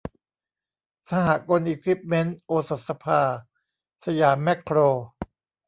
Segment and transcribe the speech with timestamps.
[1.09, 3.21] สหกลอิควิปเมนท์ โอสถสภา
[4.05, 4.77] สยามแม็คโคร